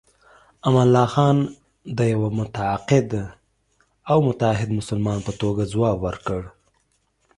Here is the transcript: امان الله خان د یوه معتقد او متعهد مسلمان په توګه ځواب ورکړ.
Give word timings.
امان 0.67 0.87
الله 0.87 1.05
خان 1.13 1.37
د 1.97 1.99
یوه 2.13 2.29
معتقد 2.37 3.09
او 4.11 4.17
متعهد 4.27 4.69
مسلمان 4.79 5.19
په 5.27 5.31
توګه 5.41 5.63
ځواب 5.73 5.97
ورکړ. 6.07 6.41